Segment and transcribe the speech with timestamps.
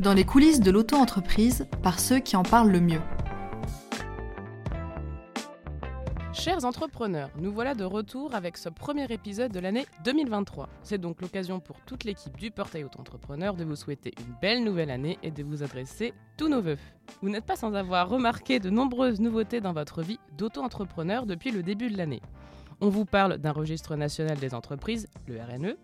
[0.00, 3.02] dans les coulisses de l'auto-entreprise par ceux qui en parlent le mieux.
[6.32, 10.70] Chers entrepreneurs, nous voilà de retour avec ce premier épisode de l'année 2023.
[10.82, 14.90] C'est donc l'occasion pour toute l'équipe du portail auto-entrepreneur de vous souhaiter une belle nouvelle
[14.90, 16.78] année et de vous adresser tous nos vœux.
[17.20, 21.62] Vous n'êtes pas sans avoir remarqué de nombreuses nouveautés dans votre vie d'auto-entrepreneur depuis le
[21.62, 22.22] début de l'année.
[22.80, 25.76] On vous parle d'un registre national des entreprises, le RNE,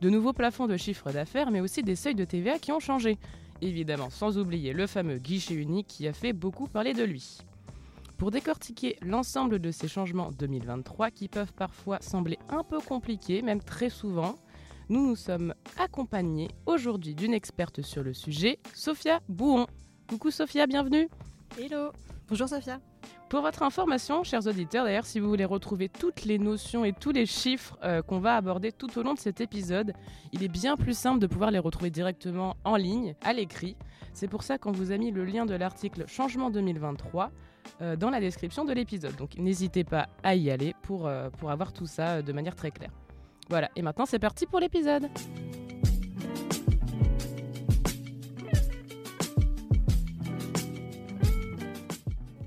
[0.00, 3.18] de nouveaux plafonds de chiffre d'affaires, mais aussi des seuils de TVA qui ont changé.
[3.64, 7.38] Évidemment, sans oublier le fameux guichet unique qui a fait beaucoup parler de lui.
[8.18, 13.62] Pour décortiquer l'ensemble de ces changements 2023 qui peuvent parfois sembler un peu compliqués, même
[13.62, 14.36] très souvent,
[14.90, 19.66] nous nous sommes accompagnés aujourd'hui d'une experte sur le sujet, Sophia Bouhon.
[20.10, 21.08] Coucou Sophia, bienvenue.
[21.58, 21.90] Hello.
[22.28, 22.80] Bonjour Sophia.
[23.28, 27.10] Pour votre information, chers auditeurs, d'ailleurs, si vous voulez retrouver toutes les notions et tous
[27.10, 29.94] les chiffres euh, qu'on va aborder tout au long de cet épisode,
[30.32, 33.76] il est bien plus simple de pouvoir les retrouver directement en ligne, à l'écrit.
[34.12, 37.30] C'est pour ça qu'on vous a mis le lien de l'article Changement 2023
[37.80, 39.16] euh, dans la description de l'épisode.
[39.16, 42.70] Donc n'hésitez pas à y aller pour, euh, pour avoir tout ça de manière très
[42.70, 42.92] claire.
[43.48, 45.08] Voilà, et maintenant c'est parti pour l'épisode.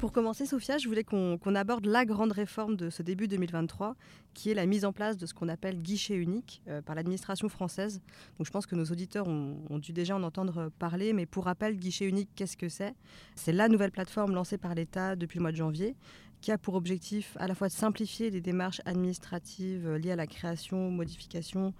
[0.08, 3.97] Pour commencer, Sophia, je voulais qu'on aborde la grande réforme de ce début 2023,
[4.33, 7.50] qui est la mise en place de ce qu'on appelle guichet unique euh, par l'administration
[7.50, 8.02] française.
[8.39, 12.08] Je pense que nos auditeurs ont, dû déjà en entendre parler, mais pour rappel, guichet
[12.08, 12.95] unique, qu'est-ce que c'est?
[13.35, 15.94] C'est la nouvelle plateforme lancée par l'État depuis le mois de janvier,
[16.39, 20.25] qui a pour objectif à la fois de simplifier les démarches administratives liées à la
[20.25, 21.73] création, modification,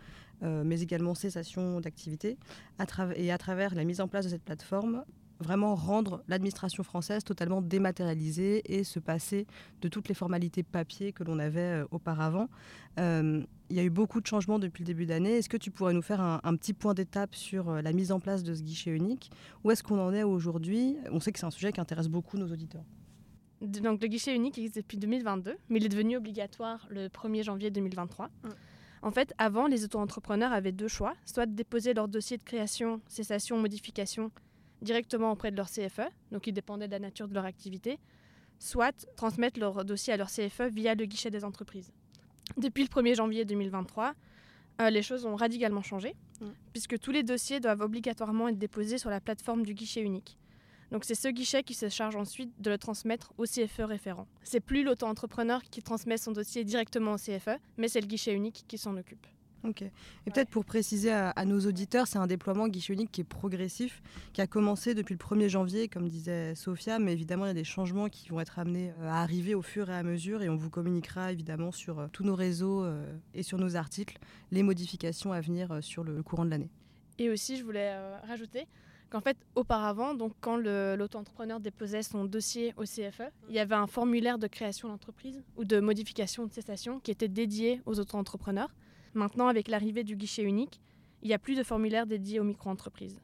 [0.44, 2.38] euh, mais également cessation d'activité,
[3.16, 5.05] et à travers la mise en place de cette plateforme,
[5.39, 9.45] vraiment rendre l'administration française totalement dématérialisée et se passer
[9.81, 12.49] de toutes les formalités papier que l'on avait euh, auparavant.
[12.99, 15.38] Euh, il y a eu beaucoup de changements depuis le début d'année.
[15.38, 18.11] Est-ce que tu pourrais nous faire un, un petit point d'étape sur euh, la mise
[18.11, 19.30] en place de ce guichet unique?
[19.63, 20.97] Où est-ce qu'on en est aujourd'hui?
[21.11, 22.86] On sait que c'est un sujet qui intéresse beaucoup nos auditeurs.
[23.61, 27.71] Donc le guichet unique existe depuis 2022, mais il est devenu obligatoire le 1er janvier
[27.71, 28.27] 2023.
[28.27, 28.49] Mm.
[29.02, 33.02] En fait, avant, les auto-entrepreneurs avaient deux choix, soit de déposer leur dossier de création,
[33.08, 34.31] cessation, modification
[34.82, 37.99] directement auprès de leur CFE, donc ils dépendaient de la nature de leur activité,
[38.60, 41.92] soit transmettre leur dossier à leur CFE via le guichet des entreprises.
[42.58, 44.14] Depuis le 1er janvier 2023,
[44.80, 46.45] euh, les choses ont radicalement changé, mmh.
[46.71, 50.38] puisque tous les dossiers doivent obligatoirement être déposés sur la plateforme du guichet unique.
[50.92, 54.27] Donc c'est ce guichet qui se charge ensuite de le transmettre au CFE référent.
[54.44, 58.64] C'est plus l'auto-entrepreneur qui transmet son dossier directement au CFE, mais c'est le guichet unique
[58.67, 59.27] qui s'en occupe.
[59.67, 59.82] Ok.
[59.82, 64.02] Et peut-être pour préciser à, nos auditeurs, c'est un déploiement guichet unique qui est progressif,
[64.32, 67.55] qui a commencé depuis le 1er janvier, comme disait Sophia, mais évidemment, il y a
[67.55, 70.50] des changements qui vont être amenés euh, à arriver au fur et à mesure, et
[70.50, 74.17] on vous communiquera évidemment sur euh, tous nos réseaux euh, et sur nos articles
[74.52, 76.70] les modifications à venir sur le courant de l'année.
[77.20, 77.94] Et aussi, je voulais
[78.27, 78.67] rajouter
[79.10, 83.88] qu'en fait, auparavant, donc quand l'auto-entrepreneur déposait son dossier au CFE, il y avait un
[83.88, 88.73] formulaire de création d'entreprise ou de modification de cessation qui était dédié aux auto-entrepreneurs.
[89.17, 90.80] Maintenant, avec l'arrivée du guichet unique,
[91.22, 93.20] il n'y a plus de formulaire dédié aux micro-entreprises.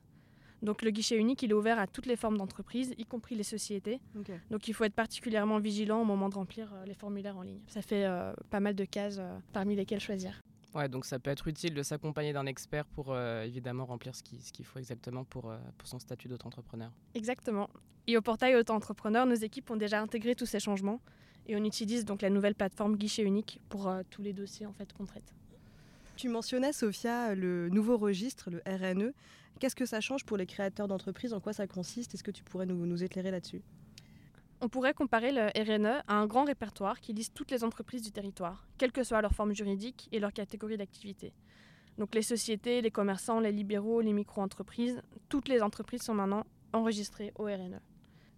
[0.62, 3.44] Donc le guichet unique, il est ouvert à toutes les formes d'entreprises, y compris les
[3.44, 4.00] sociétés.
[4.18, 4.40] Okay.
[4.50, 7.60] Donc il faut être particulièrement vigilant au moment de remplir euh, les formulaires en ligne.
[7.68, 10.42] Ça fait euh, pas mal de cases euh, parmi lesquelles choisir.
[10.74, 14.24] Ouais, donc ça peut être utile de s'accompagner d'un expert pour euh, évidemment remplir ce
[14.24, 16.92] qu'il ce faut exactement pour, euh, pour son statut d'auto-entrepreneur.
[17.14, 17.70] Exactement.
[18.08, 21.00] Et au portail auto-entrepreneur, nos équipes ont déjà intégré tous ces changements
[21.46, 24.74] et on utilise donc la nouvelle plateforme guichet unique pour euh, tous les dossiers en
[24.74, 25.36] fait qu'on traite.
[26.16, 29.14] Tu mentionnais, Sophia, le nouveau registre, le RNE.
[29.60, 31.34] Qu'est-ce que ça change pour les créateurs d'entreprises?
[31.34, 32.14] En quoi ça consiste?
[32.14, 33.62] Est-ce que tu pourrais nous, nous éclairer là-dessus?
[34.62, 38.12] On pourrait comparer le RNE à un grand répertoire qui liste toutes les entreprises du
[38.12, 41.34] territoire, quelle que soit leur forme juridique et leur catégorie d'activité.
[41.98, 47.34] Donc les sociétés, les commerçants, les libéraux, les micro-entreprises, toutes les entreprises sont maintenant enregistrées
[47.36, 47.80] au RNE.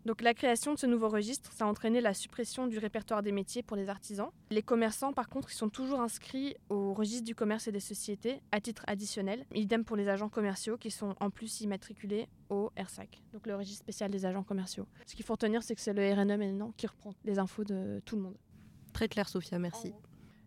[0.06, 3.32] Donc la création de ce nouveau registre, ça a entraîné la suppression du répertoire des
[3.32, 4.30] métiers pour les artisans.
[4.52, 8.40] Les commerçants, par contre, ils sont toujours inscrits au registre du commerce et des sociétés
[8.52, 9.46] à titre additionnel.
[9.56, 13.80] Idem pour les agents commerciaux qui sont en plus immatriculés au RSAC, donc le registre
[13.80, 14.86] spécial des agents commerciaux.
[15.08, 18.00] Ce qu'il faut retenir, c'est que c'est le RNE maintenant qui reprend les infos de
[18.06, 18.38] tout le monde.
[18.94, 19.92] Très clair, Sophia, merci.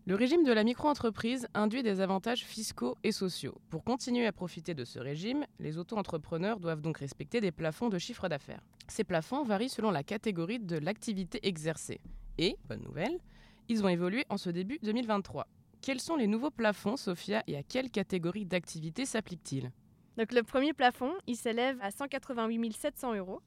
[0.05, 3.59] Le régime de la micro-entreprise induit des avantages fiscaux et sociaux.
[3.69, 7.99] Pour continuer à profiter de ce régime, les auto-entrepreneurs doivent donc respecter des plafonds de
[7.99, 8.63] chiffre d'affaires.
[8.89, 12.01] Ces plafonds varient selon la catégorie de l'activité exercée.
[12.37, 13.19] Et, bonne nouvelle,
[13.67, 15.47] ils ont évolué en ce début 2023.
[15.81, 19.71] Quels sont les nouveaux plafonds, Sophia, et à quelle catégorie d'activité s'appliquent-ils?
[20.17, 23.41] Donc le premier plafond, il s'élève à 188 700 euros.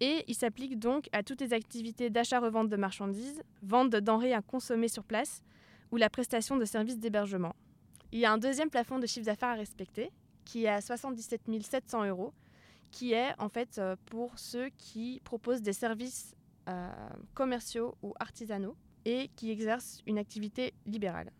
[0.00, 4.42] Et il s'applique donc à toutes les activités d'achat-revente de marchandises, vente de denrées à
[4.42, 5.42] consommer sur place,
[5.90, 7.54] ou la prestation de services d'hébergement.
[8.12, 10.10] Il y a un deuxième plafond de chiffre d'affaires à respecter,
[10.44, 12.32] qui est à 77 700 euros,
[12.90, 16.34] qui est en fait euh, pour ceux qui proposent des services
[16.68, 16.90] euh,
[17.34, 21.32] commerciaux ou artisanaux et qui exercent une activité libérale.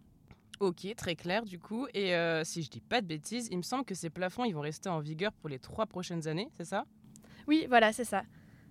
[0.60, 1.86] Ok, très clair du coup.
[1.94, 4.52] Et euh, si je dis pas de bêtises, il me semble que ces plafonds ils
[4.52, 6.84] vont rester en vigueur pour les trois prochaines années, c'est ça?
[7.46, 8.22] Oui, voilà, c'est ça.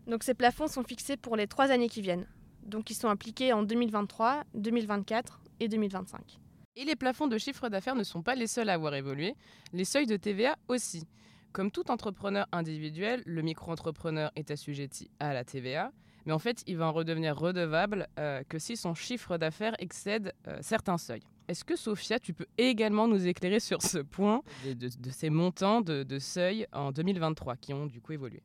[0.07, 2.27] Donc ces plafonds sont fixés pour les trois années qui viennent.
[2.63, 6.39] Donc ils sont appliqués en 2023, 2024 et 2025.
[6.75, 9.35] Et les plafonds de chiffre d'affaires ne sont pas les seuls à avoir évolué,
[9.73, 11.07] les seuils de TVA aussi.
[11.51, 15.91] Comme tout entrepreneur individuel, le micro-entrepreneur est assujetti à la TVA,
[16.25, 20.33] mais en fait, il va en redevenir redevable euh, que si son chiffre d'affaires excède
[20.47, 21.23] euh, certains seuils.
[21.47, 26.03] Est-ce que Sophia, tu peux également nous éclairer sur ce point de, ces montants de,
[26.03, 28.43] de seuils en 2023 qui ont du coup évolué?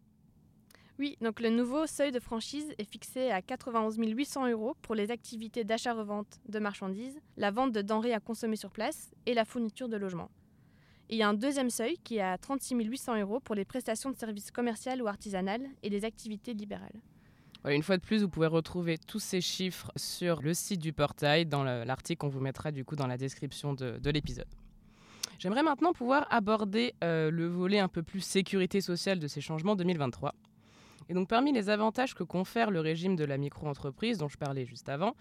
[0.99, 5.11] Oui, donc le nouveau seuil de franchise est fixé à 91 800 euros pour les
[5.11, 9.89] activités d'achat-revente de marchandises, la vente de denrées à consommer sur place et la fourniture
[9.89, 10.31] de logements.
[11.11, 13.65] Et il y a un deuxième seuil qui est à 36 800 euros pour les
[13.65, 16.95] prestations de services commerciaux ou artisanales et les activités libérales.
[17.67, 21.47] Une fois de plus, vous pouvez retrouver tous ces chiffres sur le site du portail,
[21.47, 24.49] dans le- l'article qu'on vous mettra du coup dans la description de, de l'épisode.
[25.39, 29.77] J'aimerais maintenant pouvoir aborder euh, le volet un peu plus sécurité sociale de ces changements
[29.77, 30.35] 2023.
[31.09, 34.65] Et donc parmi les avantages que confère le régime de la micro-entreprise dont je parlais
[34.67, 35.15] juste avant,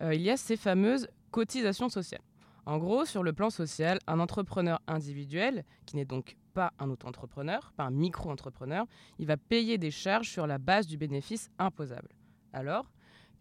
[0.00, 2.22] euh, il y a ces fameuses cotisations sociales.
[2.66, 7.72] En gros, sur le plan social, un entrepreneur individuel, qui n'est donc pas un auto-entrepreneur,
[7.76, 8.86] pas un micro-entrepreneur,
[9.18, 12.10] il va payer des charges sur la base du bénéfice imposable.
[12.52, 12.92] Alors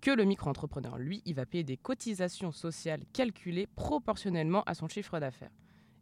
[0.02, 5.20] que le micro-entrepreneur, lui, il va payer des cotisations sociales calculées proportionnellement à son chiffre
[5.20, 5.52] d'affaires.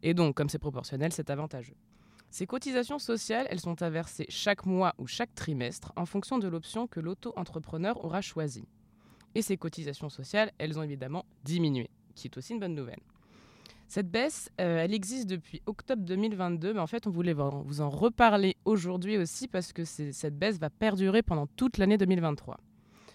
[0.02, 1.76] Et donc, comme c'est proportionnel, c'est avantageux.
[2.30, 6.48] Ces cotisations sociales, elles sont à verser chaque mois ou chaque trimestre en fonction de
[6.48, 8.68] l'option que l'auto-entrepreneur aura choisie.
[9.34, 12.98] Et ces cotisations sociales, elles ont évidemment diminué, qui est aussi une bonne nouvelle.
[13.88, 17.88] Cette baisse, euh, elle existe depuis octobre 2022, mais en fait, on voulait vous en
[17.88, 22.58] reparler aujourd'hui aussi parce que cette baisse va perdurer pendant toute l'année 2023.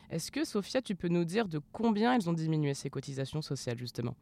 [0.09, 3.77] Est-ce que, Sophia, tu peux nous dire de combien elles ont diminué ces cotisations sociales,
[3.77, 4.15] justement?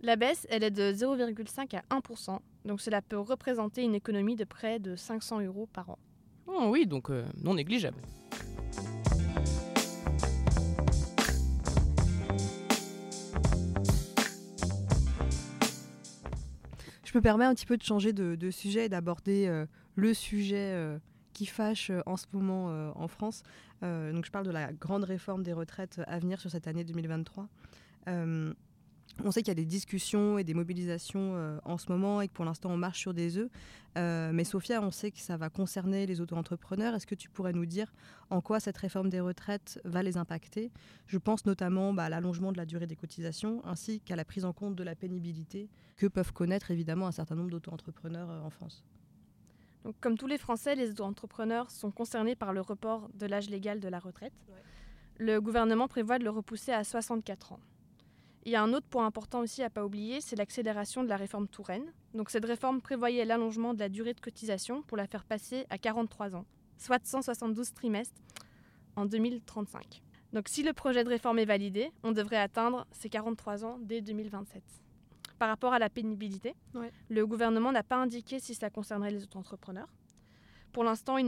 [0.00, 4.44] La baisse, elle est de 0,5 à 1%, donc cela peut représenter une économie de
[4.44, 5.98] près de 500 euros par an.
[6.46, 8.00] Oh Oui, donc euh, non négligeable.
[17.14, 20.72] Je me permets un petit peu de changer de, sujet et d'aborder euh, le sujet
[20.72, 20.98] euh,
[21.32, 23.44] qui fâche euh, en ce moment en France.
[23.82, 27.46] Donc je parle de la grande réforme des retraites à venir sur cette année 2023.
[29.24, 32.26] On sait qu'il y a des discussions et des mobilisations euh, en ce moment et
[32.26, 33.48] que pour l'instant on marche sur des œufs.
[33.96, 36.94] Euh, mais Sophia, on sait que ça va concerner les auto-entrepreneurs.
[36.94, 37.92] Est-ce que tu pourrais nous dire
[38.30, 40.72] en quoi cette réforme des retraites va les impacter?
[41.06, 44.44] Je pense notamment bah, à l'allongement de la durée des cotisations ainsi qu'à la prise
[44.44, 48.50] en compte de la pénibilité que peuvent connaître évidemment un certain nombre d'auto-entrepreneurs euh, en
[48.50, 48.82] France.
[49.84, 53.80] Donc, comme tous les Français, les auto-entrepreneurs sont concernés par le report de l'âge légal
[53.80, 54.32] de la retraite.
[55.18, 57.60] Le gouvernement prévoit de le repousser à 64 ans.
[58.46, 61.16] Il y a un autre point important aussi à pas oublier, c'est l'accélération de la
[61.16, 61.92] réforme Touraine.
[62.12, 65.78] Donc cette réforme prévoyait l'allongement de la durée de cotisation pour la faire passer à
[65.78, 66.44] 43 ans,
[66.76, 68.20] soit 172 trimestres
[68.96, 70.02] en 2035.
[70.34, 74.02] Donc si le projet de réforme est validé, on devrait atteindre ces 43 ans dès
[74.02, 74.62] 2027.
[75.38, 76.92] Par rapport à la pénibilité, Ouais.
[77.08, 79.88] le gouvernement n'a pas indiqué si ça concernerait les auto-entrepreneurs.
[80.72, 81.26] Pour l'instant, il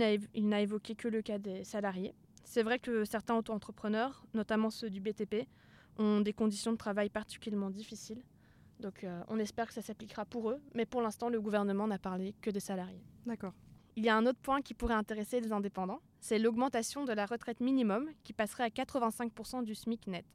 [0.49, 2.15] n'a évoqué que le cas des salariés.
[2.45, 5.47] C'est vrai que certains auto-entrepreneurs, notamment ceux du BTP,
[5.99, 8.23] ont des conditions de travail particulièrement difficiles.
[8.81, 11.99] Donc euh, on espère que ça s'appliquera pour eux, mais pour l'instant, le gouvernement n'a
[11.99, 13.03] parlé que des salariés.
[13.25, 13.55] D'accord.
[13.97, 17.25] Il y a un autre point qui pourrait intéresser les indépendants, c'est l'augmentation de la
[17.25, 20.27] retraite minimum qui passerait à 85% du SMIC net,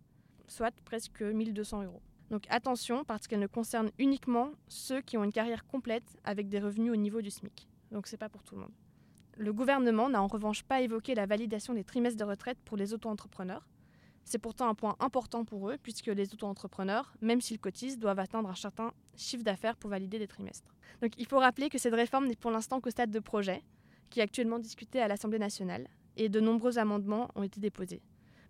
[0.47, 2.01] soit presque 1200 euros.
[2.31, 6.59] Donc attention parce qu'elle ne concerne uniquement ceux qui ont une carrière complète avec des
[6.59, 7.67] revenus au niveau du SMIC.
[7.91, 8.71] Donc c'est pas pour tout le monde.
[9.37, 12.93] Le gouvernement n'a en revanche pas évoqué la validation des trimestres de retraite pour les
[12.93, 13.67] auto-entrepreneurs.
[14.23, 18.49] C'est pourtant un point important pour eux puisque les auto-entrepreneurs, même s'ils cotisent, doivent atteindre
[18.49, 20.75] un certain chiffre d'affaires pour valider des trimestres.
[21.01, 23.63] Donc il faut rappeler que cette réforme n'est pour l'instant qu'au stade de projet,
[24.09, 25.87] qui est actuellement discuté à l'Assemblée nationale,
[26.17, 28.01] et de nombreux amendements ont été déposés.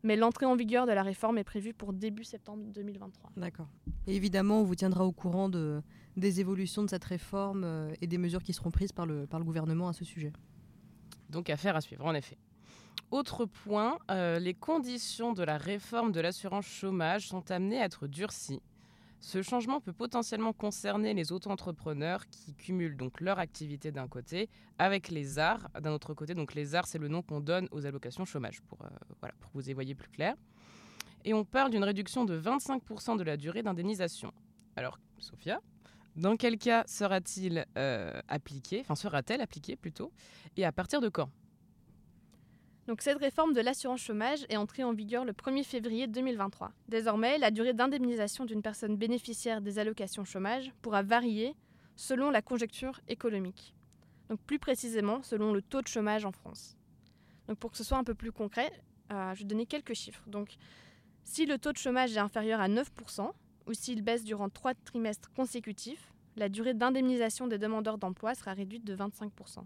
[0.04, 3.32] Mais l'entrée en vigueur de la réforme est prévue pour début septembre 2023.
[3.38, 3.68] D'accord.
[4.08, 5.82] Et évidemment, on vous tiendra au courant de,
[6.18, 9.40] des évolutions de cette réforme euh, et des mesures qui seront prises par le, par
[9.40, 10.34] le gouvernement à ce sujet.
[11.30, 12.38] Donc affaire à suivre, en effet.
[13.12, 18.08] Autre point, euh, les conditions de la réforme de l'assurance chômage sont amenées à être
[18.08, 18.62] durcies.
[19.20, 24.50] Ce changement peut potentiellement concerner les auto-entrepreneurs qui cumulent donc leur activité d'un côté
[24.80, 26.36] avec les arts d'un autre côté.
[26.36, 29.70] Donc les arts, c'est le nom qu'on donne aux allocations chômage, pour, euh, que vous
[29.70, 30.36] y voyez plus clair.
[31.26, 34.32] Et on parle d'une réduction de 25% de la durée d'indemnisation.
[34.78, 35.60] Alors, Sophia,
[36.16, 40.14] Dans quel cas sera-t-il euh, appliqué, enfin sera-t-elle appliquée plutôt,
[40.56, 41.30] et à partir de quand?
[43.00, 46.72] Cette réforme de l'assurance chômage est entrée en vigueur le 1er février 2023.
[46.90, 51.56] Désormais, la durée d'indemnisation d'une personne bénéficiaire des allocations chômage pourra varier
[51.96, 53.74] selon la conjecture économique.
[54.30, 56.78] Donc plus précisément selon le taux de chômage en France.
[57.48, 58.72] Donc pour que ce soit un peu plus concret,
[59.12, 60.24] euh, je vais donner quelques chiffres.
[60.28, 60.56] Donc
[61.24, 63.32] si le taux de chômage est inférieur à 9%,
[63.68, 68.84] ou s'il baisse durant trois trimestres consécutifs, la durée d'indemnisation des demandeurs d'emploi sera réduite
[68.86, 69.64] de 25%.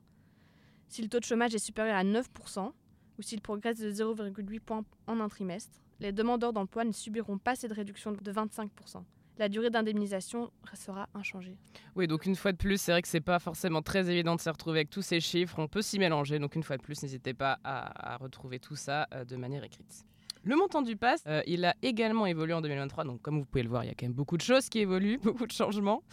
[0.89, 2.71] Si le taux de chômage est supérieur à 9%,
[3.17, 7.55] ou s'il progresse de 0,8 points en un trimestre, les demandeurs d'emploi ne subiront pas
[7.55, 9.03] cette réduction de 25%.
[9.37, 11.57] La durée d'indemnisation restera inchangée.
[11.95, 14.41] Oui, donc une fois de plus, c'est vrai que c'est pas forcément très évident de
[14.41, 15.59] se retrouver avec tous ces chiffres.
[15.59, 16.39] On peut s'y mélanger.
[16.39, 20.05] Donc une fois de plus, n'hésitez pas à, retrouver tout ça euh, de manière écrite.
[20.45, 23.03] Le montant du pass, euh, il a également évolué en 2023.
[23.03, 24.77] Donc, comme vous pouvez le voir, il y a quand même beaucoup de choses qui
[24.77, 26.03] évoluent, beaucoup de changements.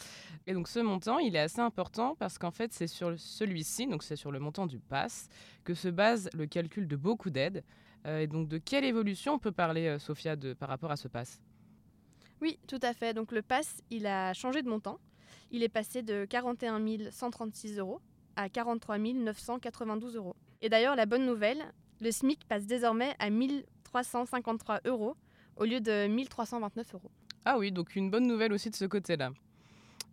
[0.47, 4.03] Et donc, ce montant, il est assez important parce qu'en fait, c'est sur celui-ci, donc
[4.03, 5.29] c'est sur le montant du pass,
[5.65, 7.63] que se base le calcul de beaucoup d'aides.
[8.07, 11.09] Euh, et donc, de quelle évolution on peut parler, euh, Sophia, par rapport à ce
[11.09, 11.43] pass?
[12.41, 13.13] Oui, tout à fait.
[13.13, 14.99] Donc, le pass, il a changé de montant.
[15.51, 18.01] Il est passé de 41 136 euros
[18.37, 20.35] à 43 992 euros.
[20.63, 21.63] Et d'ailleurs, la bonne nouvelle,
[22.01, 25.17] le SMIC passe désormais à 1000 353 euros
[25.57, 27.11] au lieu de 1329 euros.
[27.45, 29.33] Ah oui, donc une bonne nouvelle aussi de ce côté-là.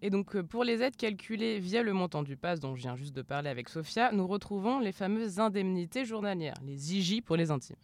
[0.02, 2.98] Et donc euh, pour les aides calculées via le montant du pass dont je viens
[2.98, 7.52] juste de parler avec Sophia, nous retrouvons les fameuses indemnités journalières, les IJ pour les
[7.52, 7.78] intimes.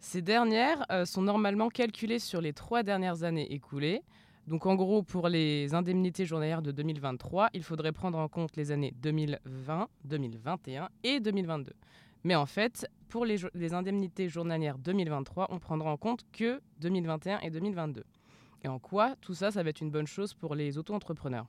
[0.00, 4.02] Ces dernières euh, sont normalement calculées sur les trois dernières années écoulées.
[4.46, 8.70] Donc en gros, pour les indemnités journalières de 2023, il faudrait prendre en compte les
[8.70, 11.72] années 2020, 2021 et 2022.
[12.26, 17.50] Mais en fait, pour les, indemnités journalières 2023, on prendra en compte que 2021 et
[17.50, 18.02] 2022.
[18.64, 21.46] Et en quoi tout ça, ça va être une bonne chose pour les auto-entrepreneurs?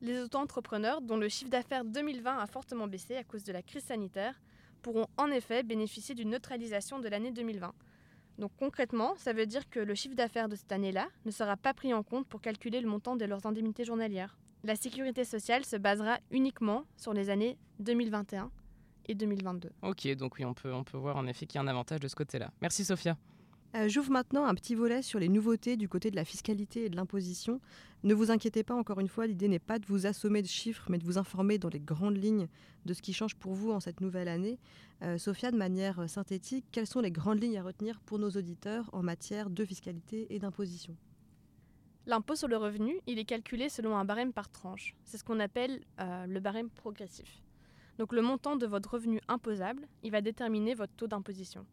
[0.00, 3.82] Les auto-entrepreneurs, dont le chiffre d'affaires 2020 a fortement baissé à cause de la crise
[3.82, 4.40] sanitaire,
[4.82, 7.74] pourront en effet bénéficier d'une neutralisation de l'année 2020.
[8.38, 11.74] Donc concrètement, ça veut dire que le chiffre d'affaires de cette année-là ne sera pas
[11.74, 14.38] pris en compte pour calculer le montant de leurs indemnités journalières.
[14.62, 18.52] La sécurité sociale se basera uniquement sur les années 2021
[19.06, 19.70] et 2022.
[19.82, 22.00] Ok, donc oui, on peut, on peut voir en effet qu'il y a un avantage
[22.00, 22.50] de ce côté-là.
[22.60, 23.16] Merci Sophia.
[23.74, 26.90] Euh, j'ouvre maintenant un petit volet sur les nouveautés du côté de la fiscalité et
[26.90, 27.58] de l'imposition.
[28.02, 30.86] Ne vous inquiétez pas, encore une fois, l'idée n'est pas de vous assommer de chiffres,
[30.90, 32.48] mais de vous informer dans les grandes lignes
[32.84, 34.58] de ce qui change pour vous en cette nouvelle année.
[35.02, 38.90] Euh, Sophia, de manière synthétique, quelles sont les grandes lignes à retenir pour nos auditeurs
[38.92, 40.94] en matière de fiscalité et d'imposition?
[42.04, 44.94] L'impôt sur le revenu, il est calculé selon un barème par tranche.
[45.04, 47.40] C'est ce qu'on appelle euh, le barème progressif.
[47.98, 51.66] Donc le montant de votre revenu imposable, il va déterminer votre taux d'imposition.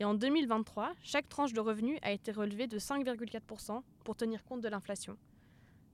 [0.00, 4.62] Et en 2023, chaque tranche de revenu a été relevée de 5,4% pour tenir compte
[4.62, 5.16] de l'inflation.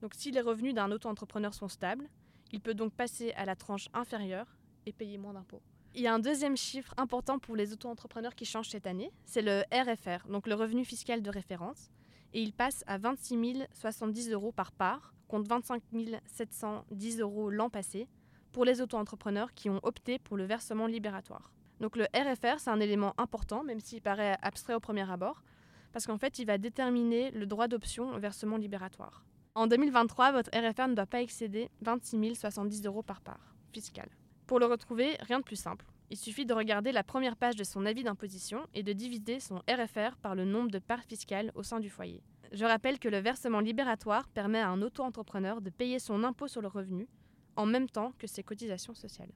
[0.01, 2.09] Donc si les revenus d'un auto-entrepreneur sont stables,
[2.53, 4.47] il peut donc passer à la tranche inférieure
[4.87, 5.63] et payer moins d'impôts.
[5.95, 9.43] Il y a un deuxième chiffre important pour les auto-entrepreneurs qui change cette année, c'est
[9.43, 11.91] le RFR, donc le revenu fiscal de référence,
[12.35, 15.83] et il passe à 26 070 euros par part, contre 25
[16.27, 18.07] 710 euros l'an passé,
[18.57, 21.53] pour les auto-entrepreneurs qui ont opté pour le versement libératoire.
[21.79, 25.43] Donc le RFR, c'est un élément important, même s'il paraît abstrait au premier abord,
[25.93, 29.27] parce qu'en fait, il va déterminer le droit d'option au versement libératoire.
[29.55, 34.09] En 2023, votre RFR ne doit pas excéder 26 070 euros par part fiscale.
[34.47, 35.85] Pour le retrouver, rien de plus simple.
[36.09, 39.57] Il suffit de regarder la première page de son avis d'imposition et de diviser son
[39.69, 42.23] RFR par le nombre de parts fiscales au sein du foyer.
[42.53, 46.63] Je rappelle que le versement libératoire permet à un auto-entrepreneur de payer son impôt sur
[46.63, 47.07] le revenu
[47.57, 49.33] en même temps que ses cotisations sociales.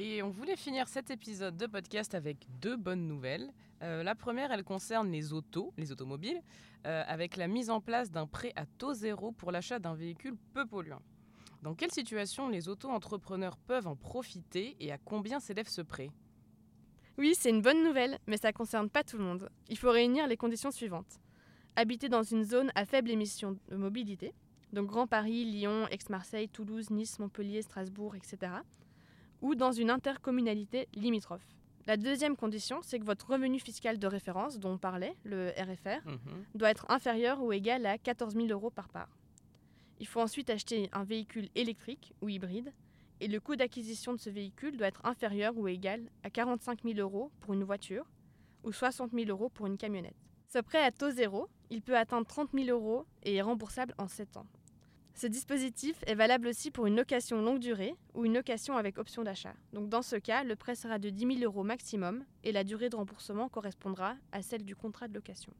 [0.00, 3.52] Et on voulait finir cet épisode de podcast avec deux bonnes nouvelles.
[3.82, 6.40] Euh, la première, elle concerne les autos, les automobiles,
[6.86, 10.36] euh, avec la mise en place d'un prêt à taux zéro pour l'achat d'un véhicule
[10.54, 11.02] peu polluant.
[11.62, 16.10] Dans quelle situation les auto-entrepreneurs peuvent en profiter et à combien s'élève ce prêt?
[17.18, 19.50] Oui, c'est une bonne nouvelle, mais ça ne concerne pas tout le monde.
[19.68, 21.18] Il faut réunir les conditions suivantes.
[21.74, 24.32] Habiter dans une zone à faible émission de mobilité,
[24.72, 28.52] donc Grand Paris, Lyon, Aix-Marseille, Toulouse, Nice, Montpellier, Strasbourg, etc.,
[29.40, 31.46] ou dans une intercommunalité limitrophe.
[31.86, 36.06] La deuxième condition, c'est que votre revenu fiscal de référence, dont on parlait, le RFR,
[36.06, 36.44] mhm.
[36.54, 39.08] doit être inférieur ou égal à 14 000 euros par part.
[40.00, 42.72] Il faut ensuite acheter un véhicule électrique ou hybride,
[43.20, 46.98] et le coût d'acquisition de ce véhicule doit être inférieur ou égal à 45 000
[46.98, 48.04] euros pour une voiture
[48.64, 50.14] ou 60 000 euros pour une camionnette.
[50.48, 54.08] Ce prêt à taux zéro, il peut atteindre 30 000 euros et est remboursable en
[54.08, 54.46] 7 ans.
[55.18, 59.24] Ce dispositif est valable aussi pour une location longue durée ou une location avec option
[59.24, 59.52] d'achat.
[59.72, 62.88] Donc dans ce cas, le prêt sera de 10 000 euros maximum et la durée
[62.88, 65.52] de remboursement correspondra à celle du contrat de location.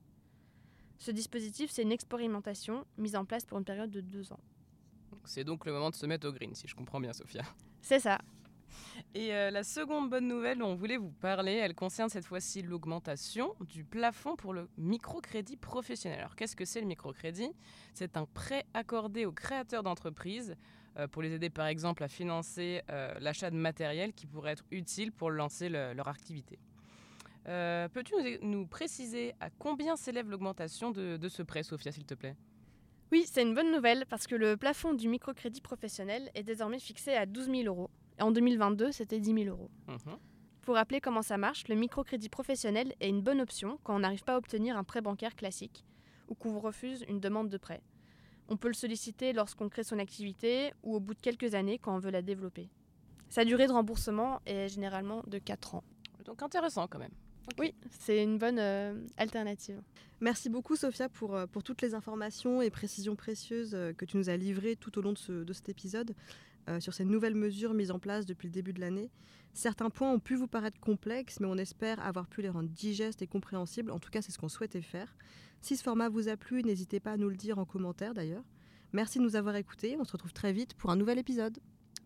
[0.99, 4.39] Ce dispositif, c'est une expérimentation mise en place pour une période de deux ans.
[5.25, 7.43] C'est donc le moment de se mettre au green, si je comprends bien, Sophia.
[7.83, 8.21] C'est ça.
[9.15, 12.63] Et euh, la seconde bonne nouvelle dont on voulait vous parler, elle concerne cette fois-ci
[12.63, 16.19] l'augmentation du plafond pour le microcrédit professionnel.
[16.21, 17.51] Alors qu'est-ce que c'est le microcrédit?
[17.95, 20.57] C'est un prêt accordé aux créateurs d'entreprises
[20.99, 24.65] euh, pour les aider par exemple à financer euh, l'achat de matériel qui pourrait être
[24.71, 26.59] utile pour lancer le- leur activité.
[27.45, 32.13] Peux-tu nous, nous préciser à combien s'élève l'augmentation de, de ce prêt, Sophia, s'il te
[32.13, 32.37] plaît?
[33.11, 37.15] Oui, c'est une bonne nouvelle parce que le plafond du microcrédit professionnel est désormais fixé
[37.15, 37.89] à 12 000 euros.
[38.19, 39.71] Et en 2022, c'était 10 000 euros.
[39.89, 40.17] Mhm.
[40.63, 44.25] Pour rappeler comment ça marche, le microcrédit professionnel est une bonne option quand on n'arrive
[44.25, 45.85] pas à obtenir un prêt bancaire classique
[46.29, 47.81] ou qu'on vous refuse une demande de prêt.
[48.49, 51.95] On peut le solliciter lorsqu'on crée son activité ou au bout de quelques années quand
[51.95, 52.69] on veut la développer.
[53.31, 55.85] Sa durée de remboursement est généralement de 4 ans.
[56.25, 57.13] Donc intéressant quand même.
[57.59, 59.81] Oui, c'est une bonne euh, alternative.
[60.21, 64.19] Merci beaucoup Sophia pour, euh, pour toutes les informations et précisions précieuses euh, que tu
[64.19, 66.15] nous as livrées tout au long de, ce- de cet épisode
[66.69, 69.11] euh, sur ces nouvelles mesures mises en place depuis le début de l'année.
[69.55, 73.23] Certains points ont pu vous paraître complexes, mais on espère avoir pu les rendre digestes
[73.23, 73.91] et compréhensibles.
[73.91, 75.17] En tout cas, c'est ce qu'on souhaitait faire.
[75.61, 78.45] Si ce format vous a plu, n'hésitez pas à nous le dire en commentaire d'ailleurs.
[78.93, 79.97] Merci de nous avoir écoutés.
[79.99, 81.59] On se retrouve très vite pour un nouvel épisode.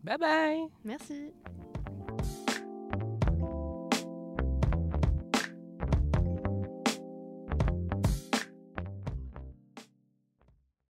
[0.03, 1.31] Bye bye Merci.